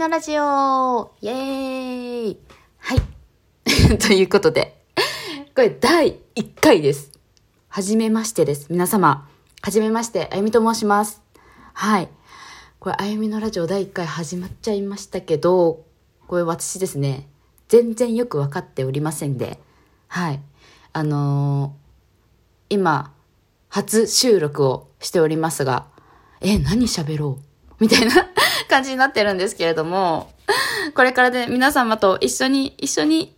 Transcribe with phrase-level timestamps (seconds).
[0.00, 2.38] のラジオイエーイ
[2.78, 3.98] はい。
[4.00, 4.82] ということで、
[5.54, 7.12] これ第1回です。
[7.68, 8.68] はじめましてです。
[8.70, 9.28] 皆様。
[9.60, 11.20] はじめまして、あゆみと申します。
[11.74, 12.08] はい。
[12.78, 15.84] これ、あゆみのラジオ第1回始まっちゃいましたけど、
[16.28, 17.28] これ私ですね、
[17.68, 19.60] 全然よくわかっておりませんで、
[20.08, 20.40] はい。
[20.94, 23.12] あのー今、
[23.68, 25.88] 初収録をしておりますが、
[26.40, 27.44] え、何喋ろう？
[27.80, 28.29] みたいな
[28.70, 30.32] 感じになってるんですけれども、
[30.94, 33.36] これからで皆様と一緒に、一緒に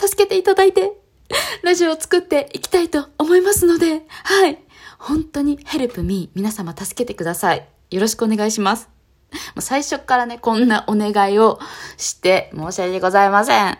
[0.00, 0.92] 助けていただいて、
[1.62, 4.58] ラジオを作っていきたいと思いますので、はい。
[4.98, 7.66] 本当に help me 皆様助けてください。
[7.90, 8.88] よろしくお願いします。
[9.32, 11.58] もう最初からね、こんなお願いを
[11.96, 13.78] して申し訳ございません。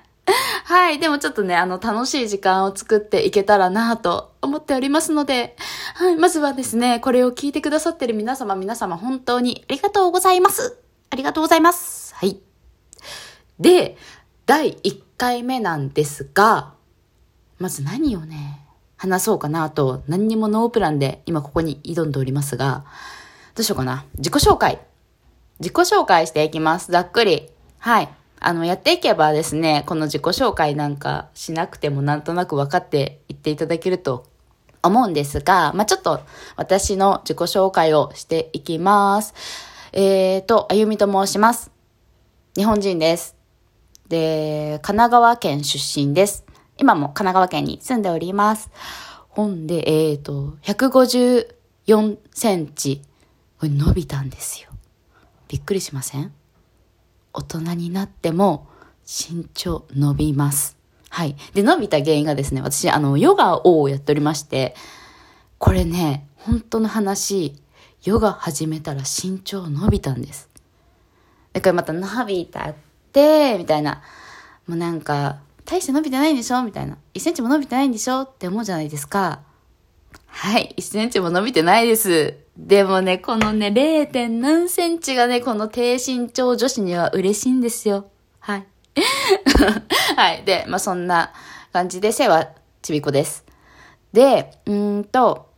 [0.64, 0.98] はい。
[0.98, 5.56] でもちょっとね、あの、楽しい時間を作っていけたらなと思っておりますので、
[5.94, 6.16] はい。
[6.16, 10.81] まずはですね、これを聞いてくださってる皆様、皆様、本当にありがとうございます。
[11.12, 12.14] ありがとうございます。
[12.14, 12.40] はい。
[13.60, 13.98] で、
[14.46, 16.72] 第1回目なんですが、
[17.58, 22.86] まず何をね、話そうかなと、何にもノープランで今ここに挑んでおりますが、
[23.54, 24.06] どうしようかな。
[24.16, 24.80] 自己紹介。
[25.60, 26.90] 自己紹介していきます。
[26.90, 27.50] ざっくり。
[27.78, 28.08] はい。
[28.40, 34.24] あの、やっていけばですね、この自己紹介なんかしなくてもなんとなく分かっていっていただけると
[34.82, 36.22] 思うんですが、まあ、ちょっと
[36.56, 39.71] 私の自己紹介をしていきます。
[39.94, 41.70] えーと、あゆみと申します。
[42.56, 43.36] 日本人です。
[44.08, 46.46] で、神奈川県出身です。
[46.78, 48.70] 今も神奈川県に住んでおります。
[49.28, 53.02] ほんで、えーと、154センチ。
[53.60, 54.70] これ伸びたんですよ。
[55.48, 56.32] びっくりしません？
[57.34, 58.68] 大人になっても
[59.04, 60.78] 身長伸びます。
[61.10, 61.36] はい。
[61.52, 64.74] で、伸びた原因がですね、私、あの、ヨガをやっておりまして、
[65.58, 67.61] これね、本当の話、
[68.04, 70.48] ヨガ始めたら身長伸びたんです。
[71.52, 72.74] だからまた伸びたっ
[73.12, 74.02] て、みたいな。
[74.66, 76.62] もうなんか、大して伸びてないんでしょ？
[76.64, 76.98] みたいな。
[77.14, 78.22] 1センチも伸びてないんでしょ？
[78.22, 79.40] って思うじゃないですか。
[80.26, 80.74] はい。
[80.76, 82.34] 1センチも伸びてないです。
[82.58, 84.10] でもね、このね、0.
[84.10, 88.06] 点何センチがね、この低身長女子には嬉しいんですよ。
[88.40, 88.66] はい。
[90.16, 90.42] はい。
[90.44, 91.32] で、まあ、そんな
[91.72, 92.48] 感じで、背は
[92.82, 93.44] ちびっこです。
[94.12, 95.51] で、うーんと、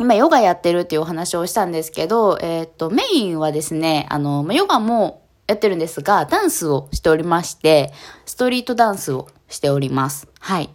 [0.00, 7.92] 今ヨガやってるっていうお話をしたんですけど、えっ、と、メインはですね、あの、まヨガもやってるんですが、ダンスをしておりまして、
[8.24, 10.28] ストリートダンスをしております。
[10.38, 10.70] はい。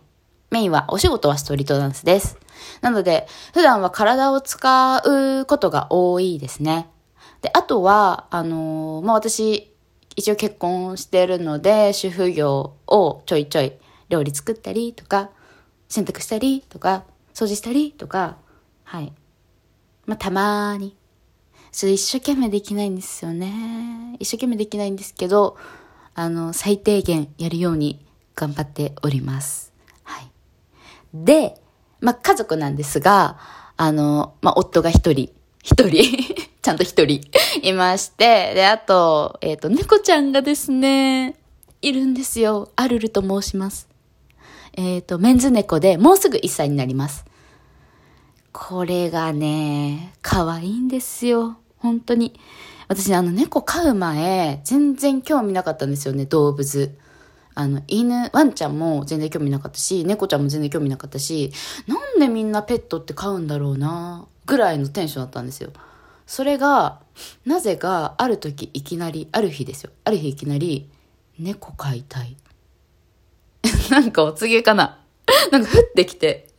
[0.51, 2.37] メインは、お仕事はストリートダンスです。
[2.81, 6.89] なので、普段は体を使うことが多いですね。
[7.41, 9.73] で、あとは、あのーまあ、私、
[10.17, 13.73] 一応結婚してるので、主婦業をちょいちょい
[14.09, 15.29] 料理作ったりとか、
[15.87, 17.03] 洗濯したりとか、
[17.33, 18.37] 掃除したりとか、
[18.93, 19.11] はい。
[20.05, 20.95] まあ、たまーに。
[21.71, 24.15] それ一生懸命できないんですよね。
[24.19, 25.57] 一生懸命できないんですけど、
[26.13, 28.05] あの、最低限やるように
[28.35, 29.73] 頑張っております。
[30.03, 30.29] はい。
[31.11, 31.59] で、
[32.01, 33.39] まあ、家族なんですが、
[33.77, 35.33] あの、まあ、夫が一人、
[35.63, 36.03] 一人、
[36.61, 37.21] ちゃんと一人
[37.63, 41.33] いまして、で、あと、えっ、と、猫ちゃんがですね、
[41.81, 42.69] いるんですよ。
[42.75, 43.87] アルルと申します。
[44.73, 47.25] えっ、と、メンズ猫で、もうすぐ1歳になります。
[48.53, 51.57] これがね、可愛いんですよ。
[51.79, 52.39] 本当に。
[52.87, 56.95] 私、あの、猫飼う前、全然興味なかったんですよね、動物。
[57.55, 61.51] あの、犬、ワンちゃんも全然興味なかったし、猫ちゃんも全然興味なかったし、
[61.87, 65.71] なんでみんなペットって飼うんだろうな、ぐらいのテンションだったんですよ。
[66.27, 67.01] それが、
[67.45, 69.91] なぜか、ある時いきなり、ある日ですよ。
[70.03, 70.91] ある日いきなり、
[71.39, 72.37] 猫飼いたい。
[73.89, 74.99] なんかお告げかな。
[75.51, 76.49] なんか降ってきて、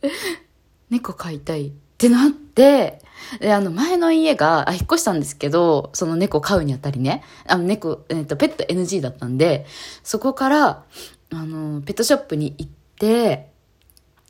[0.89, 2.99] 猫飼いたいってなって、
[3.39, 9.65] で、あの、前の家が、あ、引っ越したんですけど、その猫飼うにあたりね、あの、猫、えっ、と、ペット NG だったんで、
[10.03, 10.83] そこから、
[11.31, 13.49] あの、ペットショップに行って、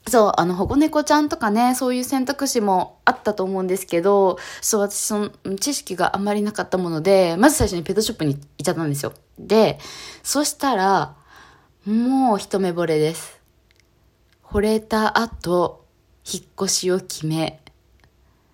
[0.08, 9.14] そう、あの、保護猫ちゃんとかね、そういう選択肢もあったと思うんですけど、そう、私、その、知識があんまりなかったもので、まず最初にペットショップに行っちゃったんですよ。
[9.40, 9.80] で、
[10.22, 11.16] そしたら、
[11.86, 13.40] もう一目惚れです。
[14.44, 15.85] 惚れた後、
[16.32, 17.62] 引っ越しを決め、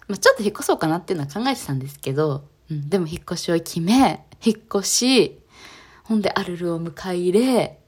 [0.08, 5.40] まあ、ちょっと引っ越そうかなっていうのは考えてたんですけど、うん、でも引っ越しを決め、引っ越し、
[6.04, 7.80] ほんでアルルを迎え入れ、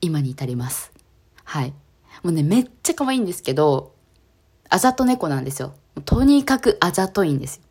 [0.00, 0.92] 今に至ります。
[1.44, 1.72] はい。
[2.22, 3.94] もうね、めっちゃ可愛いんですけど、
[4.68, 5.74] あざと猫なんですよ。
[6.04, 7.62] とにかくあざといんですよ。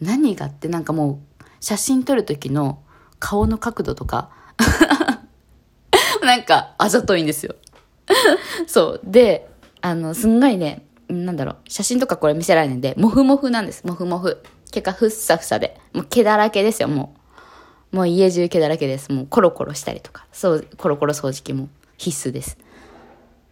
[0.00, 2.82] 何がってなんかもう、写真撮る時の
[3.18, 4.30] 顔の角度とか、
[6.22, 7.54] なんかあざといんですよ。
[8.66, 9.00] そう。
[9.04, 9.49] で、
[9.80, 13.86] あの、すんごいね、なんだろう、写真とかこれ見せられないんで、もふもふなんです。
[13.86, 14.42] もふもふ。
[14.70, 15.80] 毛がふっさふさで。
[15.92, 17.20] もう毛だらけですよ、もう
[17.92, 19.10] もう家中毛だらけです。
[19.12, 20.26] もうコロコロしたりとか。
[20.32, 21.68] そう、コロコロ掃除機も
[21.98, 22.56] 必須です。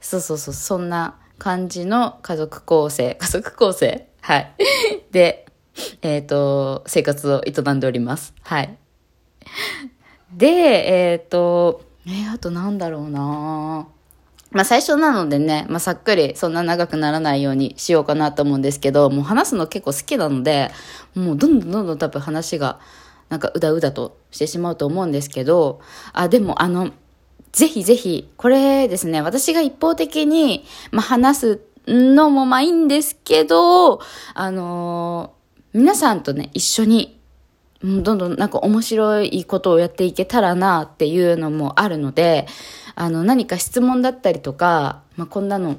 [0.01, 4.55] そうそうそう、そんな感じの家族構成、 家族構成はい。
[5.11, 5.47] で、
[6.03, 8.33] えっ、ー、と、生活を営んでおります。
[8.43, 8.77] はい。
[10.33, 13.89] で、えっ、ー、と、えー、あとなんだろうな
[14.59, 20.73] まあ最初なのでね、まあさっくりそんな長くならないようにしようかなと思うんですけど、もう話すの結構好きなので、
[21.15, 22.81] もうどんどんどんどん多分話が
[23.29, 25.81] なんかうだうだとしてしまうと思うんですけど、
[26.13, 26.91] あ、でもあの、
[27.53, 34.01] ぜひぜひ、これですね、私が一方的に、まあ、話すのもまあいいんですけど、
[34.35, 37.18] あのー、皆さんとね、一緒に、
[37.83, 42.47] どんどんなんか面白いことをやっていけたらなっていうのもあるので、
[42.97, 45.77] あの、何か質問だったりとか、まあ、こんなの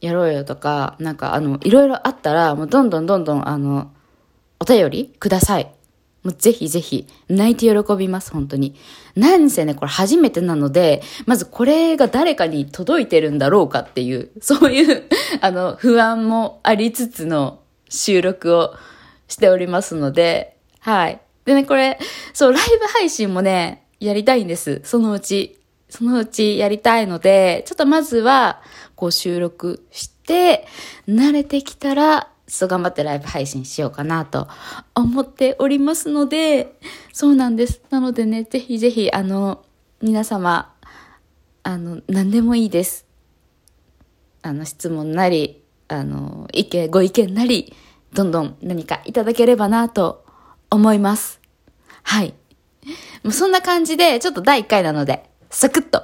[0.00, 3.90] やろうよとか、なんかあの、いろいろあったら、もうどんどんどんどんあの、
[4.60, 5.72] お便りください。
[6.22, 8.74] もうぜひぜひ、泣いて喜びます、本当に。
[9.16, 15.04] なんせね、これ初めてなので、まずこれが誰かに届いてるんだろうかっていう、そういう
[15.40, 18.74] あの、不安もありつつの収録を
[19.28, 21.20] しておりますので、はい。
[21.44, 21.98] でね、これ、
[22.32, 24.80] そう、ライブ配信もね、やりたいんです。
[24.84, 25.56] そのうち。
[25.88, 28.62] そのうちやりたいので、ちょっとまずは、
[28.94, 30.66] こう収録して、
[31.08, 34.48] 慣れてきたら、そう頑張ってライブ配信しようかなと
[34.94, 36.78] 思っておりますので、
[37.12, 37.80] そうなんです。
[37.90, 39.64] なのでね、ぜひぜひ、あの、
[40.02, 40.72] 皆様、
[41.62, 43.06] あの、何でもいいです。
[44.42, 47.74] あの、質問なり、あの、意見、ご意見なり、
[48.12, 50.19] どんどん何かいただければなと
[50.70, 51.40] 思います。
[52.02, 52.34] はい。
[53.22, 56.02] もうそんな感じで、ちょっと第1回なので、サクッと、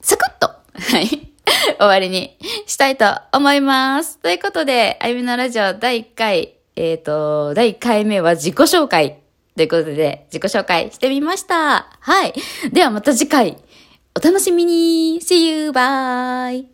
[0.00, 1.30] サクッと、はい。
[1.78, 4.18] 終わりにしたいと思います。
[4.18, 9.18] ということで、あゆみのラジオ第1回、えっ、ー、と、第1回目は自己紹介
[9.56, 11.88] ということで、自己紹介してみました。
[12.00, 12.34] はい。
[12.72, 13.58] ではまた次回、
[14.16, 15.70] お楽しみに !See you!
[15.70, 16.73] Bye!